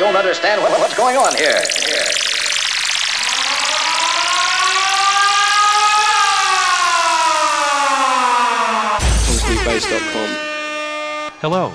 don't 0.00 0.16
understand 0.16 0.62
what, 0.62 0.70
what's 0.80 0.96
going 0.96 1.14
on 1.14 1.34
here. 1.36 1.60
Hello. 11.42 11.70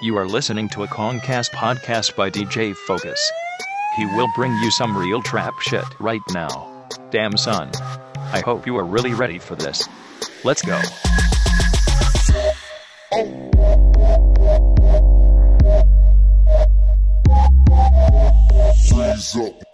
You 0.00 0.16
are 0.16 0.26
listening 0.26 0.70
to 0.70 0.84
a 0.84 0.86
Kongcast 0.86 1.50
podcast 1.50 2.16
by 2.16 2.30
DJ 2.30 2.74
Focus. 2.74 3.30
He 3.98 4.06
will 4.06 4.28
bring 4.34 4.52
you 4.62 4.70
some 4.70 4.96
real 4.96 5.20
trap 5.20 5.52
shit 5.60 5.84
right 6.00 6.22
now. 6.30 6.88
Damn 7.10 7.36
son. 7.36 7.70
I 8.32 8.40
hope 8.40 8.66
you 8.66 8.78
are 8.78 8.84
really 8.84 9.12
ready 9.12 9.38
for 9.38 9.56
this. 9.56 9.86
Let's 10.42 10.62
go. 10.62 10.80
Oh. 13.12 13.51
Ladies 19.22 19.36
up. 19.36 19.71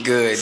Good. 0.00 0.38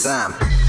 Sam. 0.00 0.59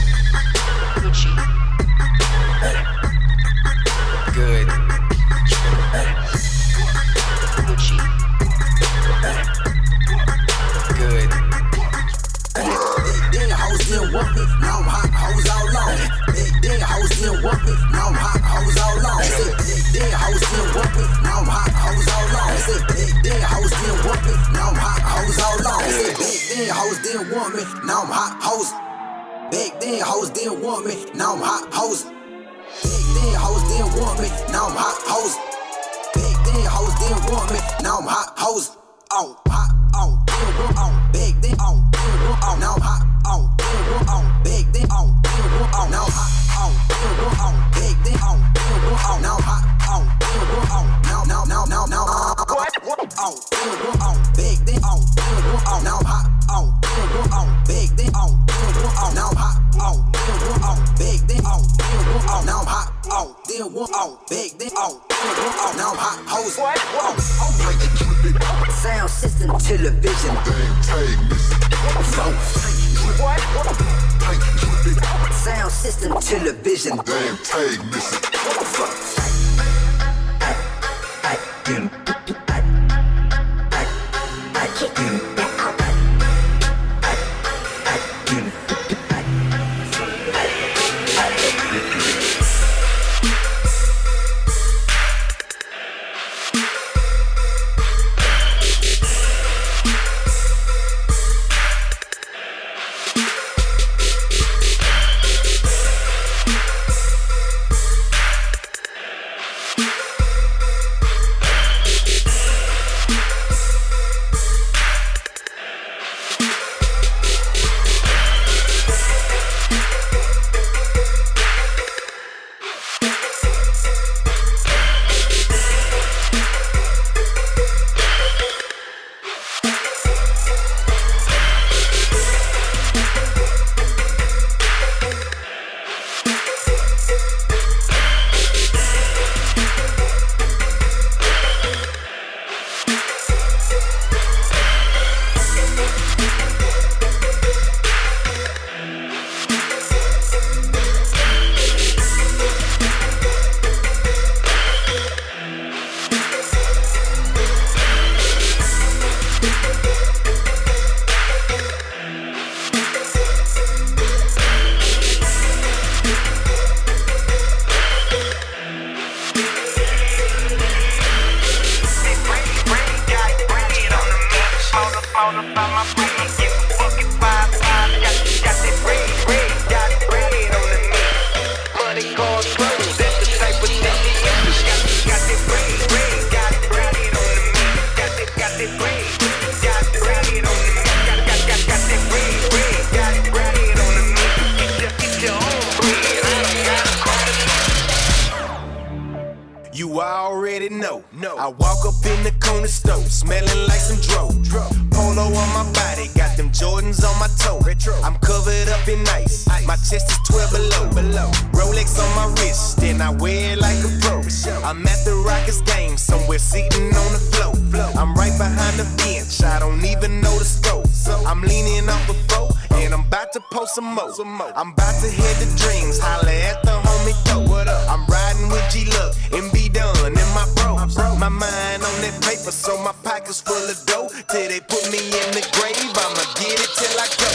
below. 210.51 211.31
Rolex 211.53 211.99
on 211.99 212.09
my 212.15 212.27
wrist, 212.41 212.77
then 212.77 213.01
I 213.01 213.11
wear 213.11 213.53
it 213.53 213.59
like 213.59 213.79
a 213.83 213.89
pro. 214.01 214.21
I'm 214.63 214.85
at 214.85 215.05
the 215.05 215.15
Rockets 215.25 215.61
game, 215.61 215.97
somewhere 215.97 216.39
sitting 216.39 216.93
on 216.93 217.09
the 217.13 217.21
floor. 217.31 217.53
I'm 217.97 218.13
right 218.15 218.35
behind 218.37 218.77
the 218.77 218.87
bench, 218.97 219.43
I 219.43 219.59
don't 219.59 219.83
even 219.85 220.21
know 220.21 220.37
the 220.37 220.45
scope. 220.45 220.85
I'm 221.25 221.41
leaning 221.41 221.89
off 221.89 222.09
a 222.09 222.13
boat, 222.27 222.51
and 222.71 222.93
I'm 222.93 223.05
about 223.07 223.31
to 223.33 223.41
post 223.51 223.75
some 223.75 223.85
more. 223.85 224.51
I'm 224.55 224.71
about 224.71 224.95
to 225.01 225.09
hit 225.09 225.35
the 225.39 225.49
dreams, 225.57 225.99
holla 225.99 226.31
at 226.31 226.61
the 226.63 226.71
homie 226.71 227.15
throw. 227.25 227.41
What 227.41 227.67
up? 227.67 227.89
I'm 227.89 228.05
riding 228.07 228.49
with 228.49 228.65
G 228.71 228.85
Luck, 228.91 229.15
and 229.33 229.51
be 229.51 229.69
done, 229.69 229.95
and 230.05 230.31
my 230.35 230.45
bro. 230.55 230.71
My 231.17 231.29
mind 231.29 231.83
on 231.83 231.95
that 232.01 232.17
paper, 232.21 232.51
so 232.51 232.77
my 232.83 232.93
pockets 233.03 233.41
full 233.41 233.69
of 233.69 233.77
dough. 233.85 234.09
Till 234.29 234.47
they 234.49 234.59
put 234.59 234.83
me 234.91 234.97
in 234.97 235.29
the 235.37 235.43
grave, 235.53 235.93
I'ma 235.93 236.25
get 236.35 236.57
it 236.59 236.71
till 236.75 236.97
I 236.99 237.07
go. 237.21 237.30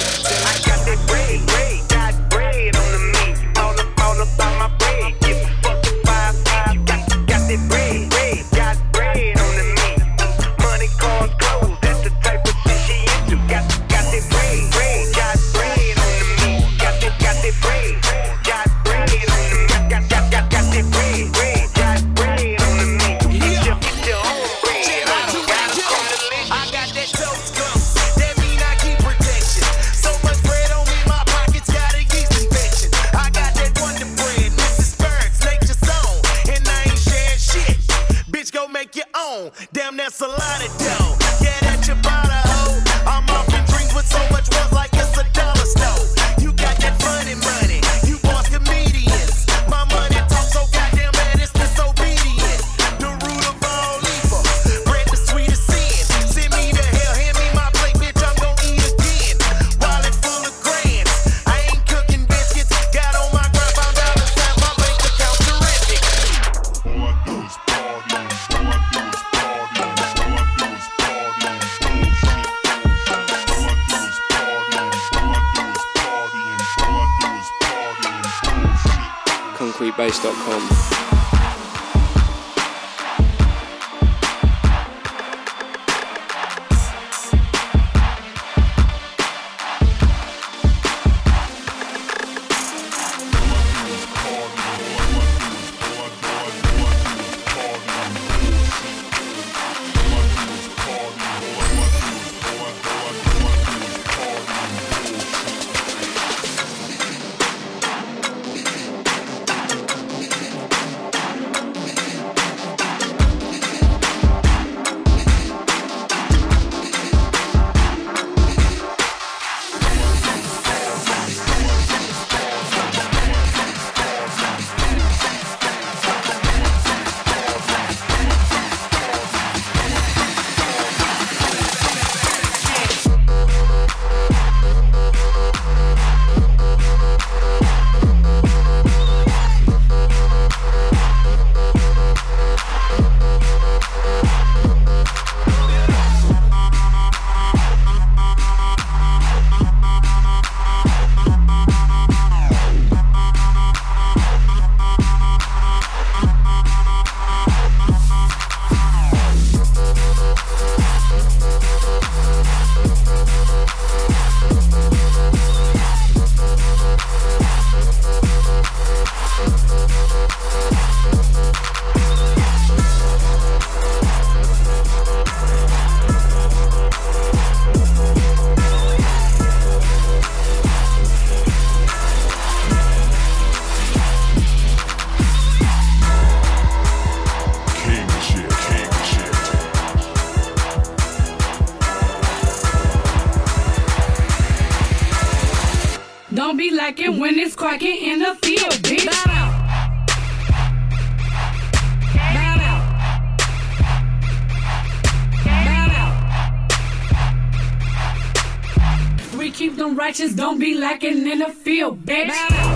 them 209.76 209.96
righteous 209.96 210.32
don't 210.32 210.58
be 210.58 210.74
lacking 210.74 211.26
in 211.26 211.38
the 211.38 211.48
field, 211.48 212.04
bitch. 212.04 212.75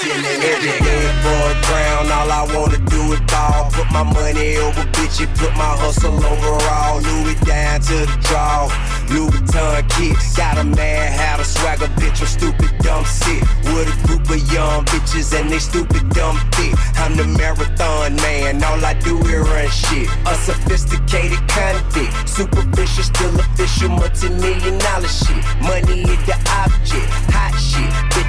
Ceiling. 0.00 0.40
Everything 0.52 1.02
above 1.12 1.56
ground. 1.66 2.08
All 2.10 2.30
I 2.30 2.42
wanna 2.54 2.78
do 2.78 3.00
is 3.12 3.20
ball. 3.32 3.70
Put 3.72 3.88
my 3.90 4.02
money 4.02 4.56
over 4.56 4.84
bitches. 4.94 5.30
Put 5.38 5.52
my 5.54 5.72
hustle 5.82 6.14
overall. 6.14 7.00
Louis 7.00 7.38
down 7.44 7.80
to 7.88 7.96
the 8.06 8.16
draw. 8.22 8.70
Louis 9.10 9.30
Vuitton 9.30 9.88
kit. 9.94 10.16
Got 10.36 10.58
a 10.58 10.64
mad 10.64 11.12
hat, 11.12 11.40
a 11.40 11.44
swagger 11.44 11.90
bitch. 11.98 12.20
I'm 12.20 12.26
stupid, 12.26 12.70
dumb 12.80 13.04
sick. 13.04 13.42
With 13.72 13.88
a 13.94 14.06
group 14.06 14.24
of 14.30 14.40
young 14.52 14.84
bitches 14.86 15.38
and 15.38 15.50
they 15.50 15.58
stupid, 15.58 16.08
dumb 16.10 16.36
thick. 16.52 16.74
I'm 16.96 17.16
the 17.16 17.24
marathon 17.24 18.16
man. 18.16 18.62
All 18.64 18.84
I 18.84 18.94
do 18.94 19.18
is 19.18 19.48
run 19.48 19.68
shit. 19.70 20.08
A 20.26 20.34
sophisticated 20.34 21.42
convict. 21.48 22.28
Superficial, 22.28 23.04
still 23.04 23.34
official. 23.40 23.88
Multi-million 23.88 24.78
dollar 24.78 25.08
shit. 25.08 25.42
Money 25.62 26.02
is 26.02 26.20
the 26.26 26.36
object. 26.62 27.08
Hot 27.34 27.47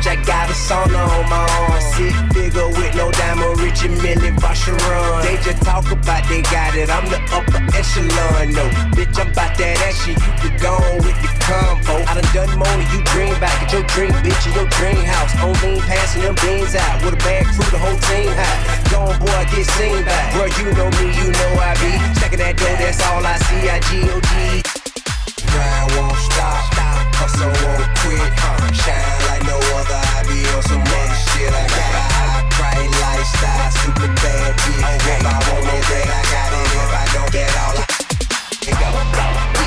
I 0.08 0.16
got 0.24 0.50
a 0.50 0.54
sauna 0.54 0.96
on 0.96 1.30
my 1.30 1.44
arm. 1.44 1.82
Sick 1.92 2.16
figure 2.32 2.68
with 2.68 2.96
no 2.96 3.12
diamond. 3.12 3.60
Richard 3.60 3.92
Mille, 4.00 4.32
Vacheron. 4.40 5.24
They 5.24 5.36
just 5.44 5.62
talk 5.64 5.92
about 5.92 6.24
they 6.30 6.42
got 6.44 6.76
it. 6.76 6.90
I'm 6.90 7.06
the 7.10 7.20
upper 7.36 7.60
echelon. 7.76 8.54
No, 8.56 8.66
bitch, 8.96 9.20
I'm 9.20 9.32
about 9.32 9.58
that 9.58 9.76
action. 9.84 10.16
You 10.16 10.34
could 10.40 10.58
go 10.62 10.74
on 10.74 10.98
with 11.04 11.20
the 11.20 11.30
combo. 11.44 12.00
I 12.08 12.16
done 12.16 12.32
done 12.32 12.54
more 12.60 12.80
you 12.94 13.04
dream 13.12 13.36
back 13.40 13.56
at 13.60 13.72
your 13.74 13.84
dream, 13.92 14.12
bitch, 14.24 14.44
in 14.48 14.54
your 14.56 14.70
dream 14.80 15.04
house. 15.04 15.36
On 15.44 15.52
lean, 15.62 15.82
passing 15.84 16.24
them 16.24 16.36
beans 16.40 16.76
out. 16.76 17.04
With 17.04 17.14
a 17.14 17.22
bag 17.26 17.46
crew, 17.52 17.68
the 17.68 17.80
whole 17.80 18.00
team 18.08 18.32
high. 18.32 18.60
Go 18.92 19.04
on, 19.04 19.20
boy, 19.20 19.44
get 19.52 19.68
seen 19.78 20.04
back. 20.06 20.34
Bro, 20.34 20.48
you 20.58 20.72
know 20.80 20.90
me, 20.96 21.12
you 21.18 21.28
know 21.32 21.52
I 21.60 21.76
be. 21.82 21.92
Stacking 22.16 22.40
that 22.40 22.56
dough, 22.58 22.78
that's 22.80 23.02
all 23.10 23.26
I 23.26 23.36
see. 23.48 23.68
I 23.68 23.80
G-O-G. 23.92 24.89
Grind 25.52 25.92
won't 25.96 26.18
stop. 26.18 26.64
Hustle 27.16 27.50
won't 27.50 27.88
quit. 28.02 28.30
Shine 28.74 29.20
like 29.30 29.44
no 29.44 29.58
other. 29.78 30.02
I 30.16 30.24
be 30.28 30.40
on 30.56 30.64
some 30.64 30.82
other 30.82 31.20
shit. 31.30 31.52
I 31.52 31.66
got 31.68 31.94
a 31.94 32.06
high 32.16 32.46
price 32.54 32.94
lifestyle. 33.02 33.72
Super 33.82 34.10
bad 34.22 34.54
bitch. 34.64 34.86
If 35.10 35.26
I 35.26 35.38
want 35.50 35.68
it, 35.68 35.84
then 35.90 36.08
I 36.08 36.22
got 36.34 36.52
it. 36.54 36.68
If 36.78 36.92
I 36.94 37.06
don't, 37.14 37.32
then 37.32 37.52
all 37.66 37.76
I 37.78 39.54
go. 39.54 39.59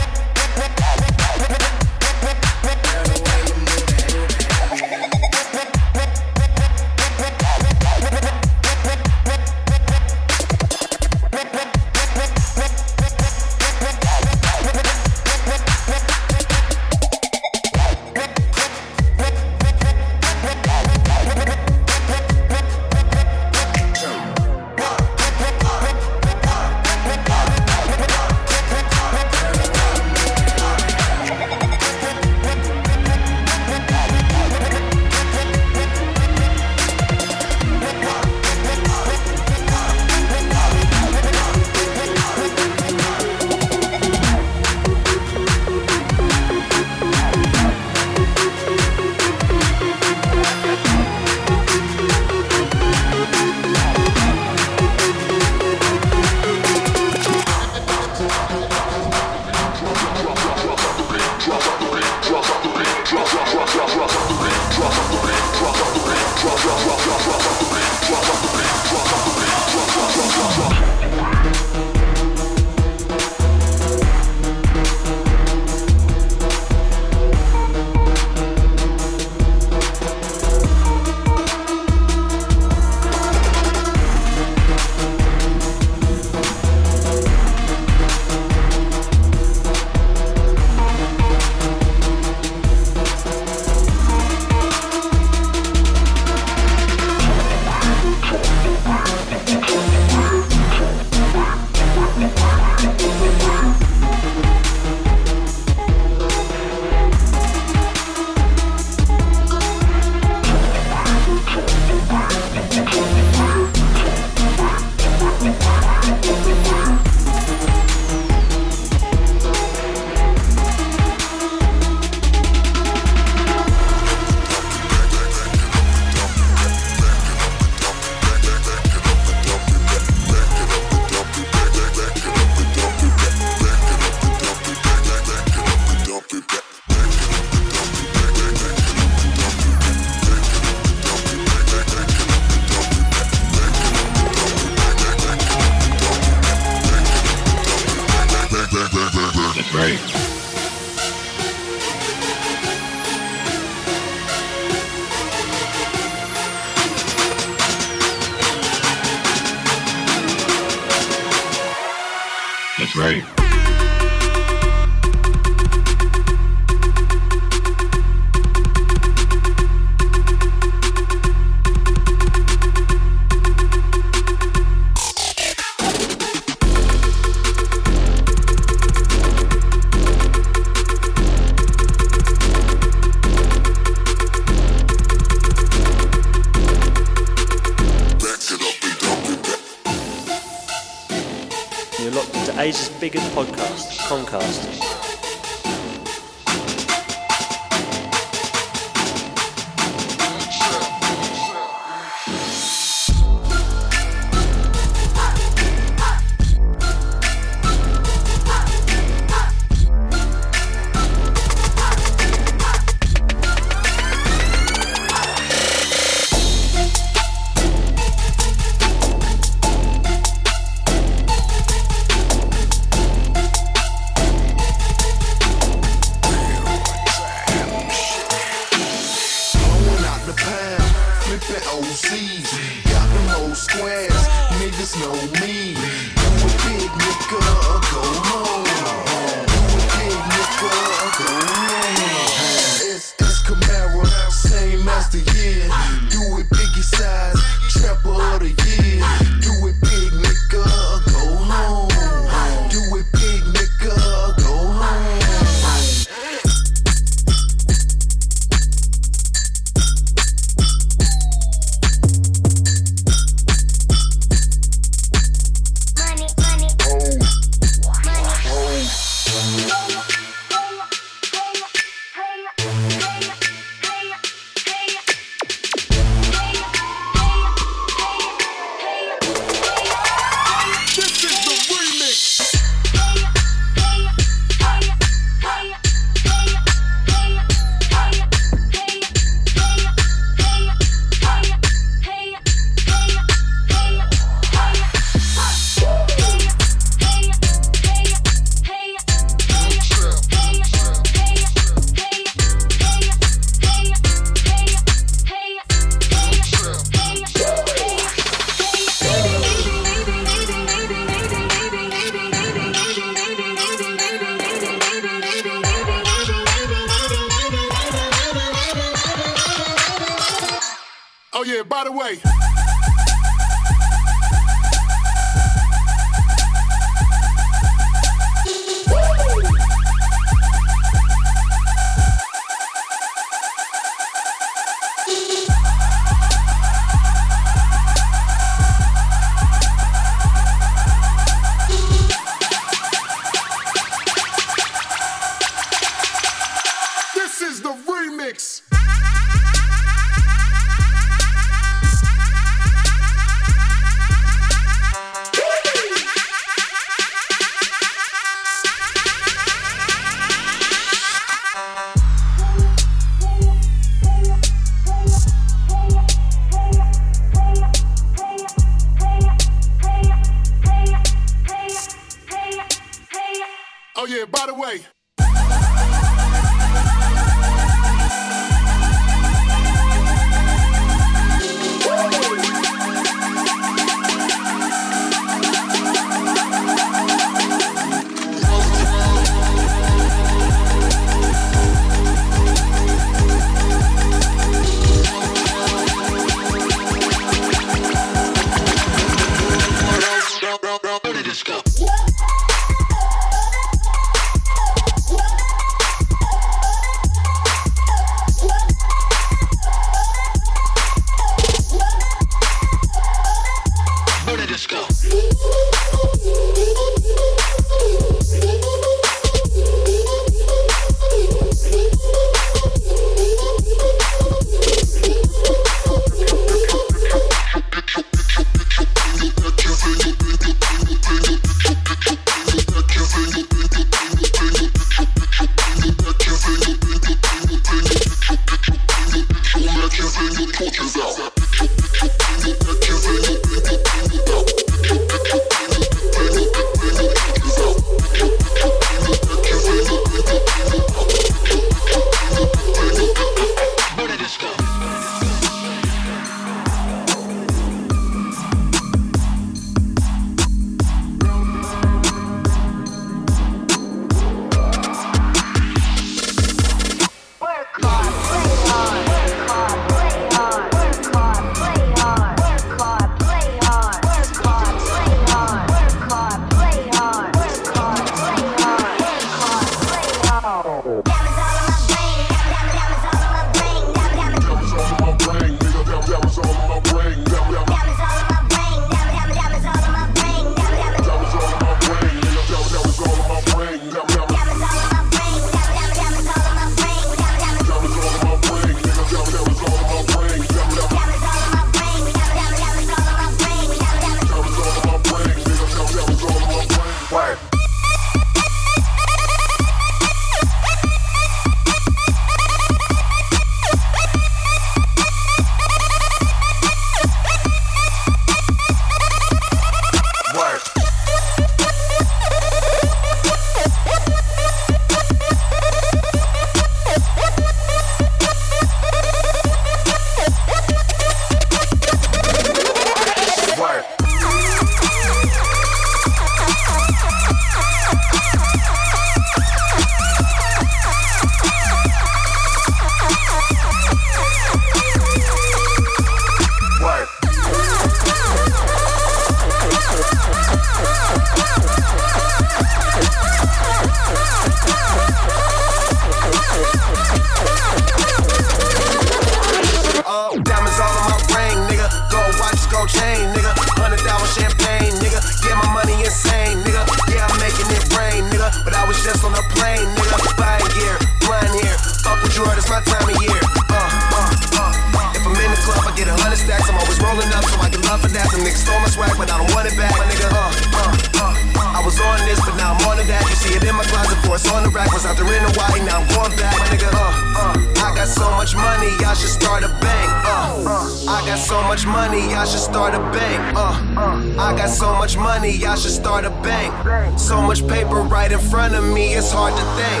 Got 591.28 591.38
so 591.38 591.62
much 591.64 591.84
money, 591.84 592.34
I 592.34 592.44
should 592.46 592.60
start 592.60 592.94
a 592.94 593.00
bank. 593.12 593.54
Uh, 593.54 593.76
uh. 594.00 594.46
I 594.46 594.56
got 594.56 594.70
so 594.70 594.94
much 594.94 595.16
money, 595.18 595.64
I 595.64 595.74
should 595.74 595.90
start 595.90 596.24
a 596.24 596.30
bank. 596.30 596.72
So 597.18 597.42
much 597.42 597.60
paper 597.68 598.00
right 598.00 598.32
in 598.32 598.38
front 598.38 598.74
of 598.74 598.82
me, 598.82 599.12
it's 599.12 599.30
hard 599.30 599.52
to 599.52 599.64
think. 599.76 600.00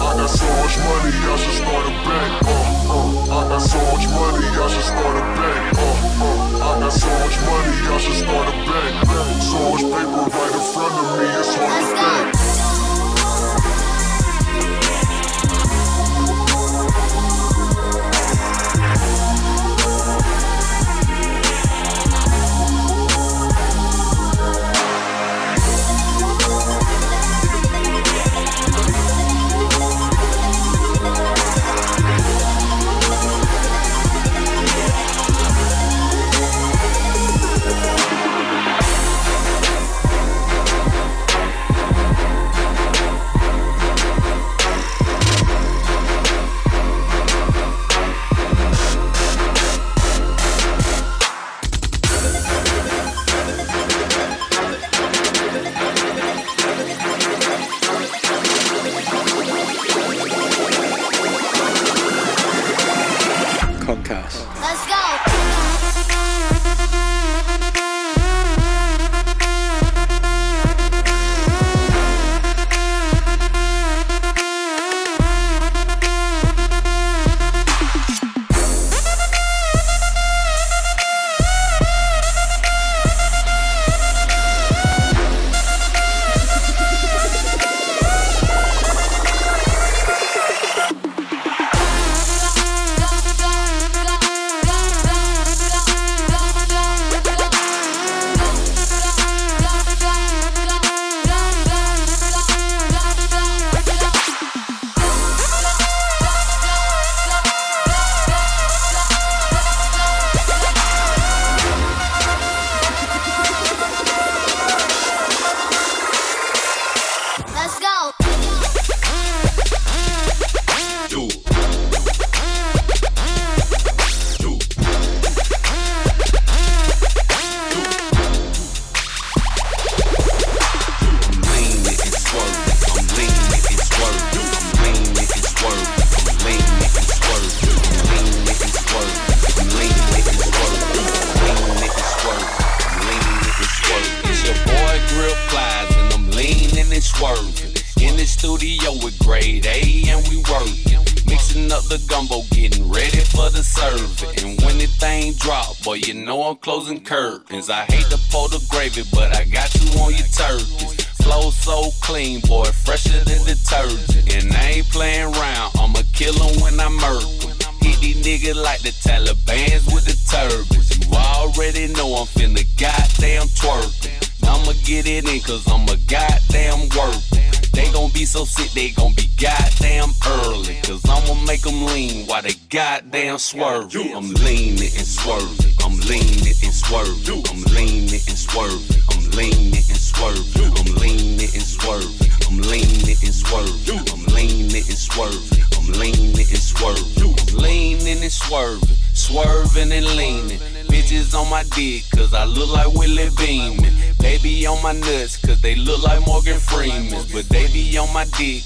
I 0.00 0.16
got 0.16 0.30
so 0.30 0.48
much 0.62 0.76
money, 0.88 1.12
I 1.12 1.36
should 1.36 1.56
start 1.60 1.84
a 1.84 1.94
bank. 2.08 2.32
Uh, 2.40 2.94
uh, 2.94 3.36
I 3.36 3.48
got 3.50 3.60
so 3.60 3.78
much 3.92 4.06
money, 4.16 4.48
I 4.48 4.66
should 4.72 4.88
start 4.92 5.16
a 5.20 5.24
bank. 5.36 5.76
Uh, 5.76 6.24
uh, 6.24 6.68
I 6.68 6.80
got 6.80 6.92
so 6.92 7.08
much 7.20 7.36
money, 7.44 7.76
I 7.84 7.98
should 7.98 8.18
start 8.24 8.48
a 8.48 8.56
bank. 8.64 8.94
So 9.44 9.58
much 9.72 9.84
paper 9.92 10.24
right 10.24 10.54
in 10.56 10.64
front 10.72 10.94
of 11.00 11.06
me, 11.18 11.26
it's 11.36 11.54
hard 11.54 11.84
to 11.84 12.32
think. 12.32 12.43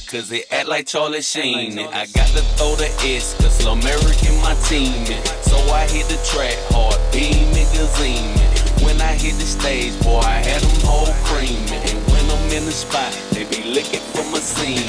Cause 0.08 0.28
they 0.28 0.42
act 0.50 0.68
like 0.68 0.86
Charlie 0.86 1.20
Sheen. 1.20 1.78
I 1.78 2.06
got 2.16 2.28
to 2.32 2.40
throw 2.56 2.74
the 2.76 2.88
S, 3.04 3.36
cause 3.36 3.60
Slow 3.60 3.72
American 3.72 4.40
my 4.40 4.56
team. 4.64 5.04
So 5.44 5.56
I 5.68 5.84
hit 5.84 6.08
the 6.08 6.16
track 6.24 6.56
hard, 6.72 6.96
beaming, 7.12 7.68
gazeming. 7.76 8.40
When 8.80 9.00
I 9.04 9.12
hit 9.12 9.36
the 9.36 9.44
stage, 9.44 9.92
boy, 10.00 10.24
I 10.24 10.40
had 10.40 10.64
them 10.64 10.80
whole 10.88 11.12
creaming. 11.28 11.84
And 11.92 11.98
when 12.08 12.24
I'm 12.24 12.40
in 12.56 12.64
the 12.64 12.72
spot, 12.72 13.12
they 13.36 13.44
be 13.52 13.60
licking 13.68 14.00
from 14.16 14.32
my 14.32 14.40
scene. 14.40 14.88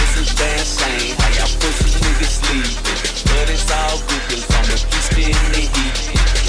This 0.00 0.12
is 0.16 0.32
damn 0.32 0.64
shame, 0.64 1.12
how 1.20 1.28
y'all 1.36 1.52
pussy 1.60 2.00
niggas 2.00 2.34
sleeping. 2.40 2.96
But 3.28 3.52
it's 3.52 3.68
all 3.68 4.00
good, 4.08 4.24
cause 4.32 4.48
I'ma 4.48 4.76
keep 4.80 5.04
spitting 5.04 5.50
the 5.52 5.64
heat. 5.68 5.96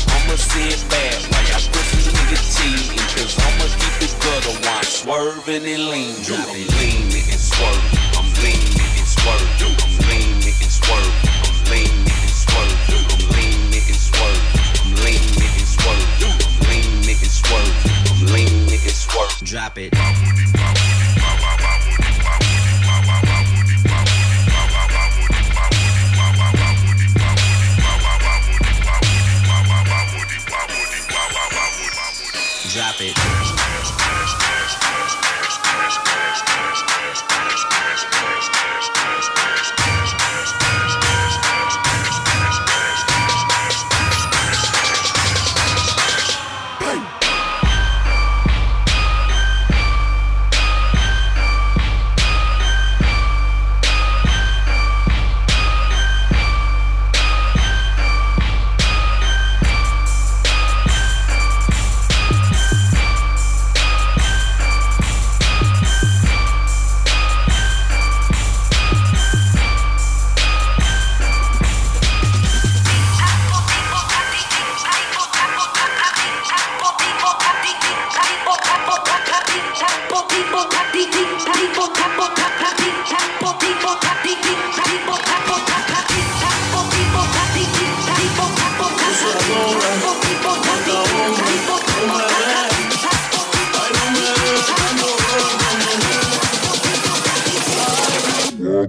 I'ma 0.08 0.40
see 0.40 0.72
it 0.72 0.84
bad, 0.88 1.20
why 1.36 1.44
y'all 1.52 1.68
pussy 1.68 2.00
niggas 2.16 2.48
cheating. 2.56 3.04
Cause 3.20 3.36
I'ma 3.44 3.68
keep 3.76 3.96
the 4.00 4.10
gutter 4.24 4.56
while 4.64 4.80
I'm 4.80 4.88
swerving 4.88 5.68
and 5.68 5.84
leaning 5.92 6.45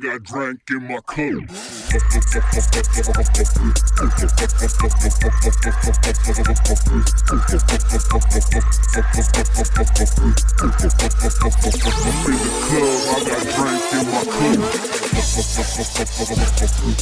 got 0.00 0.22
drank 0.22 0.60
in 0.70 0.82
my 0.84 0.98
the 12.40 12.50
club, 12.60 13.00
I 13.10 13.24
got 13.28 13.44
drank 13.54 13.92
in 13.92 14.06
my 14.06 14.24
cup. 16.86 16.99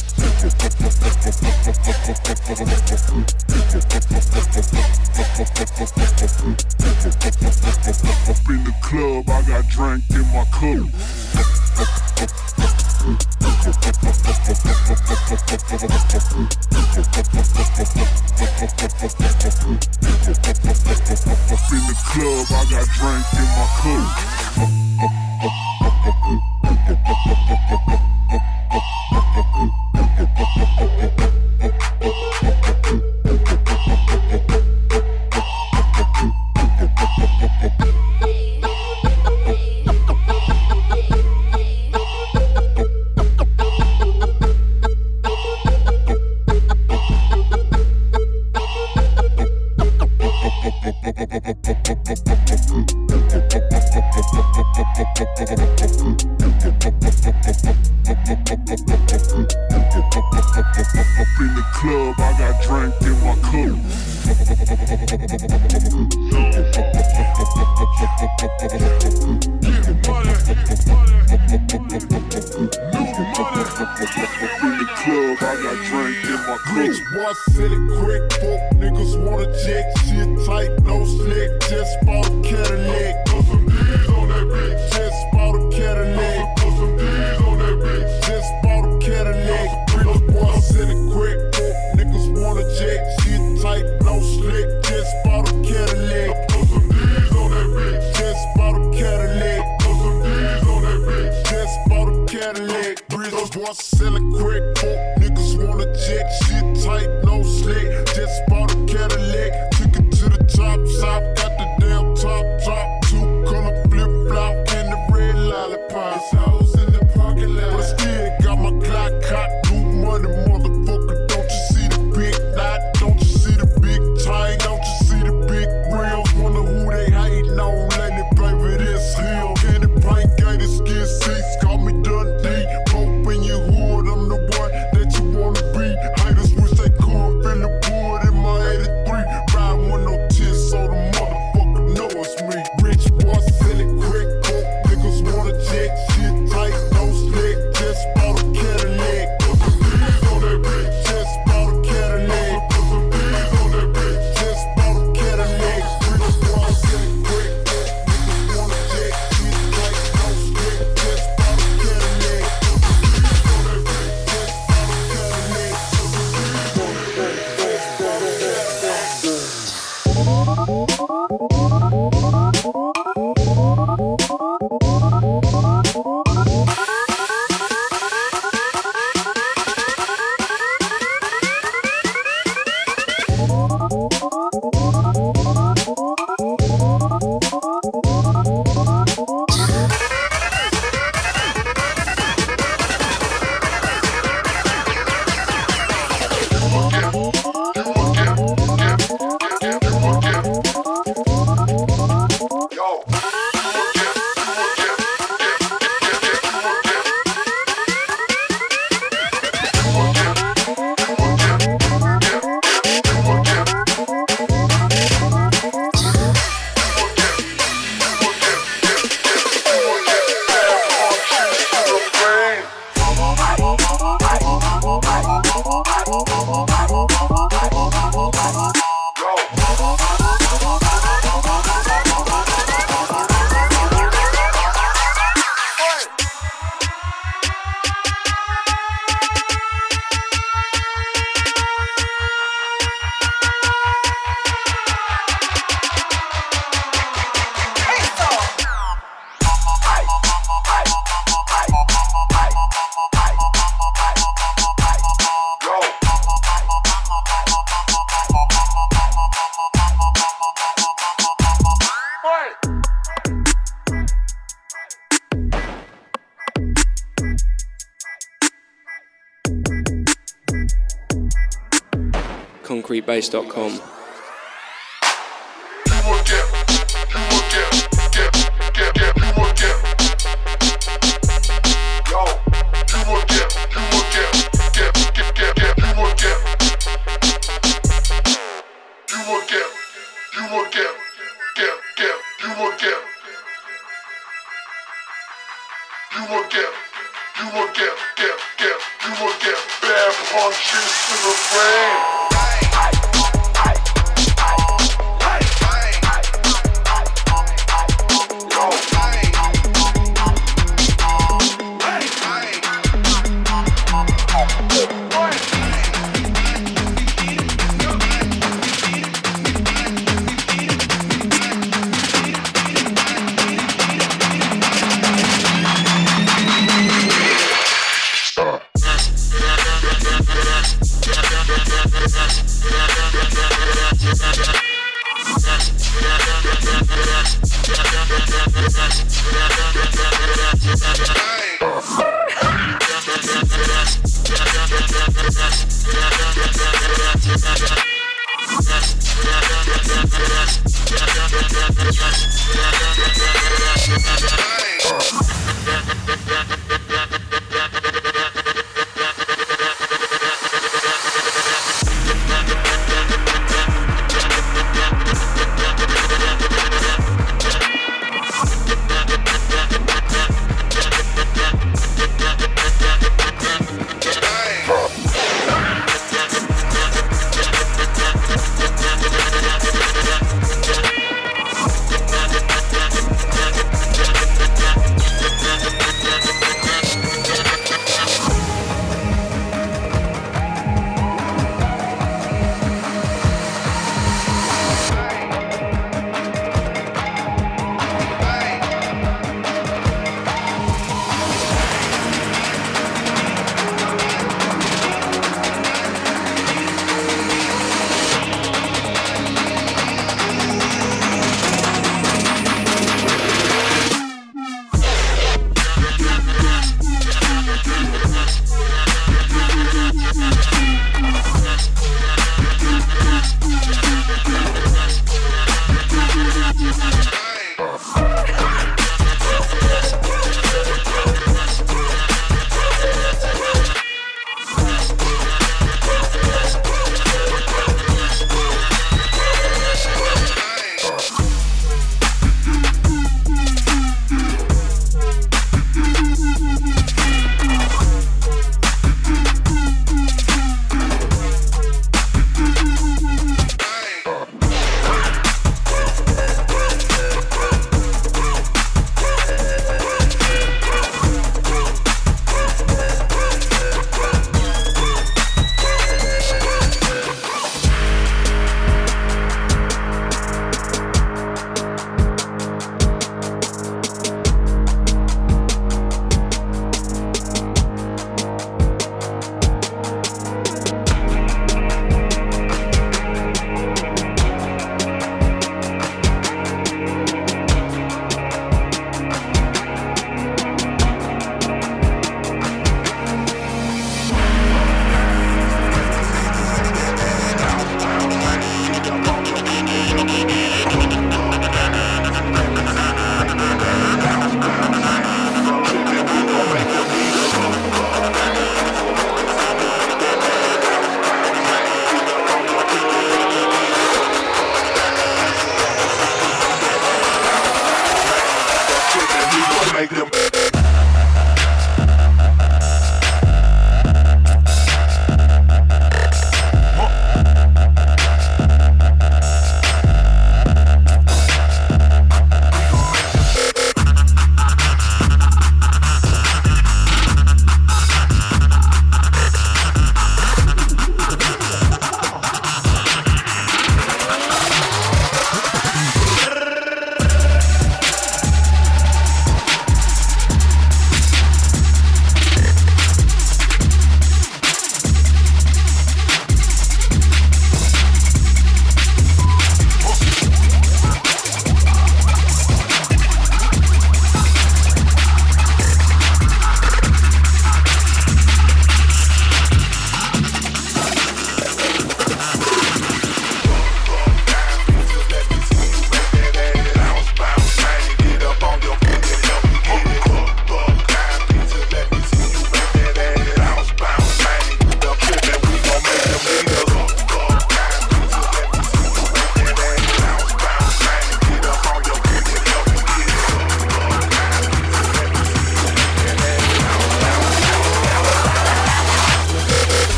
home. 273.59 273.88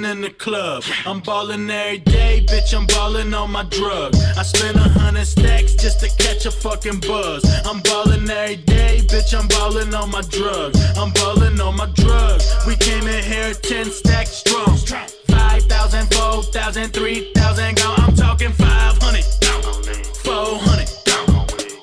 ballin' 0.00 0.16
in 0.16 0.22
the 0.22 0.30
club. 0.30 0.82
I'm 1.06 1.20
ballin' 1.20 1.70
every 1.70 1.98
day, 1.98 2.44
bitch. 2.48 2.74
I'm 2.74 2.86
ballin' 2.86 3.34
on 3.34 3.50
my 3.50 3.64
drug. 3.64 4.14
I 4.36 4.42
spend 4.42 4.76
a 4.76 4.88
hundred 5.00 5.26
stacks 5.26 5.74
just 5.74 6.00
to 6.00 6.08
catch 6.22 6.46
a 6.46 6.50
fucking 6.50 7.00
buzz. 7.00 7.44
I'm 7.66 7.80
ballin' 7.82 8.28
every 8.30 8.56
day, 8.56 9.00
bitch. 9.08 9.38
I'm 9.38 9.48
ballin' 9.48 9.94
on 9.94 10.10
my 10.10 10.22
drug. 10.22 10.76
I'm 10.96 11.12
ballin' 11.12 11.60
on 11.60 11.76
my 11.76 11.86
drug. 11.94 12.40
We 12.66 12.76
came 12.76 13.06
in 13.06 13.22
here 13.24 13.54
ten 13.54 13.86
stacks 13.90 14.42
strong. 14.44 14.76
5,000, 15.28 16.92
3,000 16.92 17.76
gone. 17.76 18.00
I'm 18.00 18.14
talking 18.14 18.52
five 18.52 18.96
hundred, 18.98 19.24
four 20.24 20.58
hundred, 20.58 20.88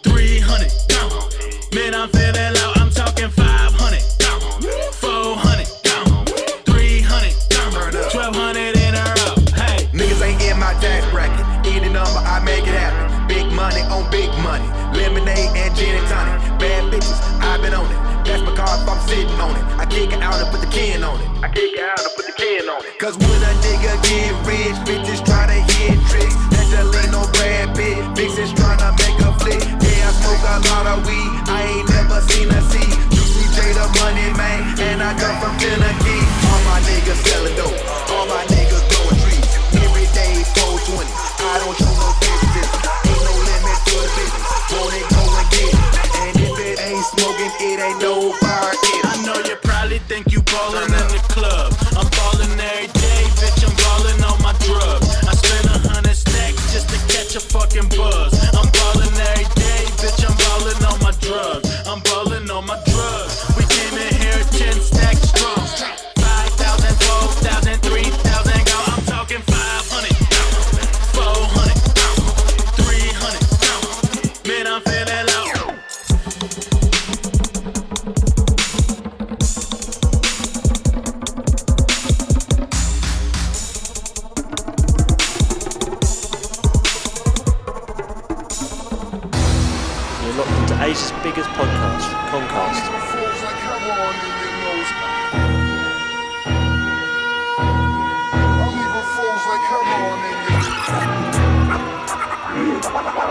three 0.04 0.40
hundred, 0.40 0.72
Man, 1.74 1.94
I'm 1.94 2.10
feeling 2.10 2.57
sitting 19.08 19.40
on 19.40 19.56
it. 19.56 19.64
I 19.80 19.86
kick 19.86 20.12
it 20.12 20.22
out 20.22 20.36
and 20.36 20.52
put 20.52 20.62
the 20.62 20.68
can 20.68 21.04
on 21.04 21.20
it. 21.20 21.30
I 21.44 21.48
kick 21.50 21.74
it 21.74 21.80
out 21.80 22.00
and 22.00 22.12
put 22.16 22.26
the 22.28 22.36
can 22.36 22.70
on 22.70 22.84
it. 22.86 23.00
Cause 23.00 23.18
when 23.18 23.40
a 23.42 23.52
nigga 23.64 23.94
get 24.04 24.36
rich, 24.46 24.78
bitch, 24.86 25.07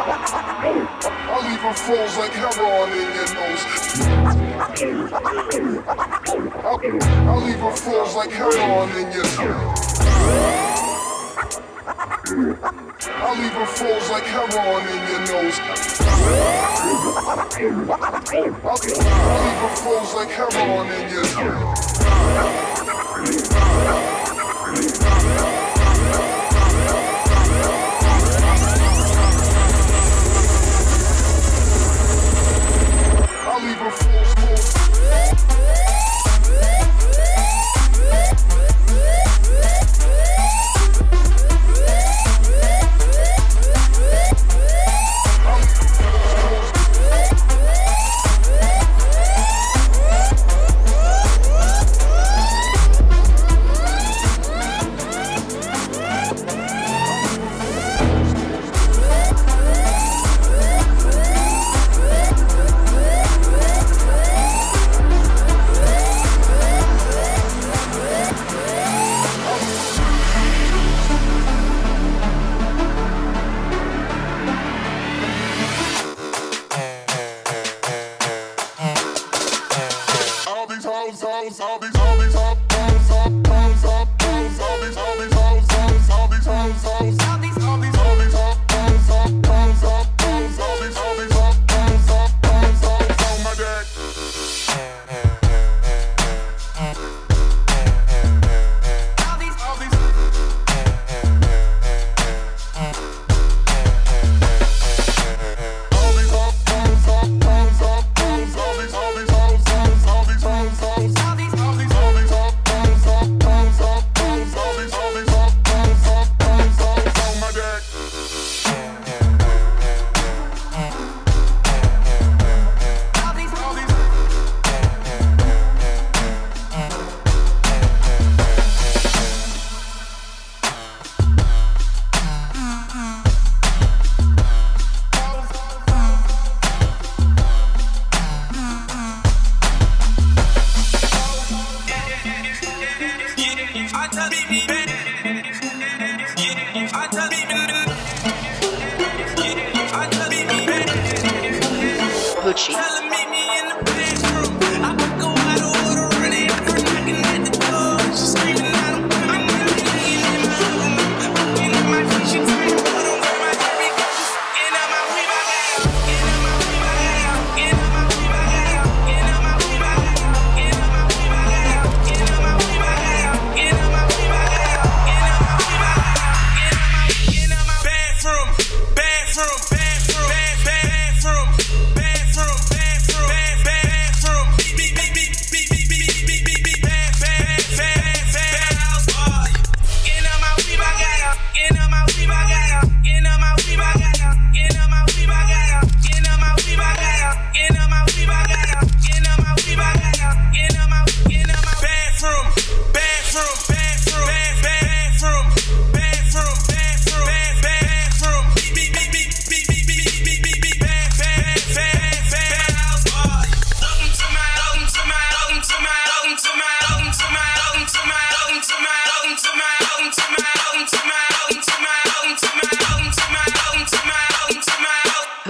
I'll 0.09 1.43
leave 1.43 1.61
them 1.63 1.75
froze 1.75 2.17
like 2.17 2.31
heroin 2.31 2.93
in 2.93 3.11
your 3.17 3.27
nose. 3.35 3.63
I'll, 6.63 6.79
I'll 7.29 7.41
leave 7.45 7.59
them 7.59 7.75
froze 7.75 8.15
like 8.15 8.31
heroin 8.31 8.91
in 8.91 9.11
your 9.13 9.27
I'll 13.19 13.35
leave 13.35 13.53
them 13.53 13.67
froze 13.67 14.11
like 14.11 14.25
heroin 14.25 14.87
in 14.87 15.09
your 15.11 15.21
nose. 15.27 15.59
I'll, 18.63 18.71
I'll 18.71 19.43
leave 19.43 19.61
them 19.61 19.75
froze 19.75 20.15
like 20.15 20.31
heroin 20.31 20.87
in 20.87 21.11
your 21.11 22.76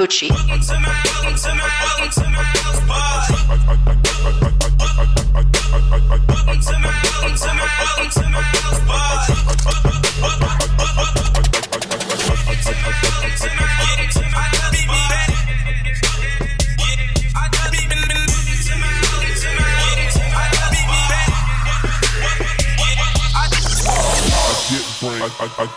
Gucci. 0.06 0.30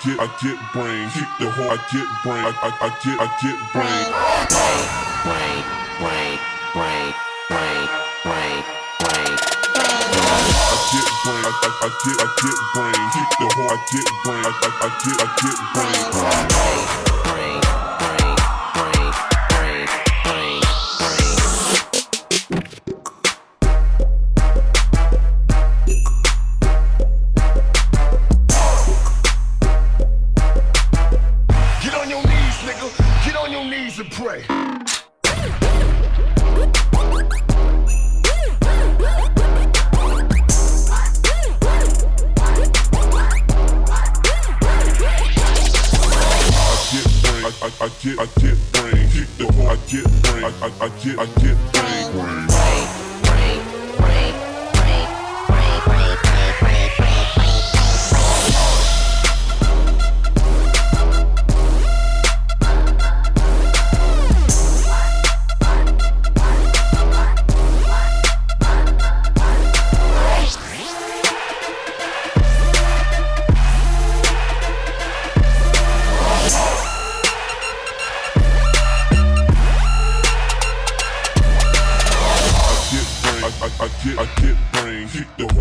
get, 0.04 0.20
I 0.20 0.28
get 0.41 0.58
brain. 0.72 1.10
Kick 1.10 1.28
the 1.39 1.52
horn. 1.52 1.72
I 1.72 1.78
get 1.91 2.08
brain. 2.24 2.45
I, 2.45 2.52
I, 2.62 2.70
I 2.82 2.89
get, 3.04 3.18
I 3.20 3.28
get 3.41 3.58
brain. 3.74 4.06
Brain, 4.50 4.86
brain, 5.26 5.64
brain, 6.00 6.38
brain, 6.74 7.14
brain, 7.50 7.86
brain, 8.24 8.60
brain. 9.04 9.36
I 9.80 10.78
get 10.91 11.08
brain, 11.24 11.43
I, 11.43 11.52
I, 11.52 11.70
I 11.84 11.89
get, 12.04 12.18
I 12.20 12.28
get 12.39 12.60
brain. 12.76 13.02
Kick 13.14 13.30
the 13.39 13.47
horn. 13.56 13.70
I 13.70 13.86
get 13.91 14.08
brain. 14.24 14.43
I, 14.45 14.52
I, 14.52 14.72
I 14.80 14.89
get, 15.04 15.18
I 15.20 15.28
get 15.41 15.58
brain. 15.74 16.02
brain. 16.14 17.09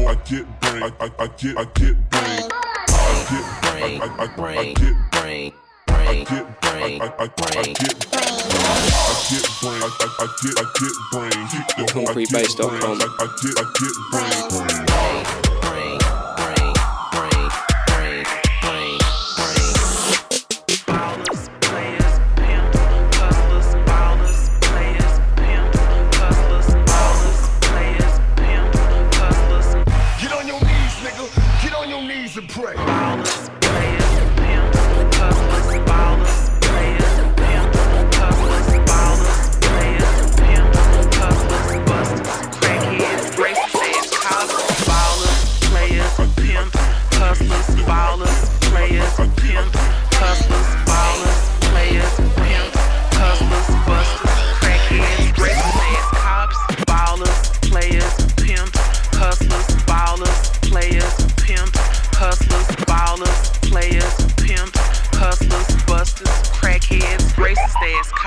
I 0.08 0.14
get 0.24 0.60
brain. 0.60 0.82
I, 0.82 0.90
I, 1.00 1.10
I 1.18 1.26
get, 1.36 1.58
I 1.58 1.64
get 1.74 2.08
brain. 2.08 2.48
I 2.48 3.26
get 3.28 3.44
brain. 3.60 4.00
I, 4.00 4.06
I, 4.06 4.24
I, 4.24 4.58
I 4.58 4.72
get 4.72 4.96
brain. 5.12 5.52
I 5.86 6.24
get 6.24 6.60
brain. 6.62 7.02
I, 7.02 7.04
I, 7.04 7.24
I, 7.24 7.28
I 7.28 7.62
get 7.62 8.10
brain. 8.10 8.28
I 8.48 9.26
get 9.28 9.44
brain, 9.60 9.82
I, 9.82 9.90
I, 10.00 10.08
I 10.18 10.28
get, 10.40 10.56
I 10.56 10.64
get 10.80 10.94
brain. 11.12 11.40
The 11.76 11.92
hungry 11.92 12.26
base.com. 12.32 12.72
I, 12.72 13.04
I 13.04 13.26
get, 13.42 13.54
I 13.58 13.64
get 13.76 13.94
brain. 14.10 15.42
brain. 15.42 15.47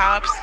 cops 0.02 0.41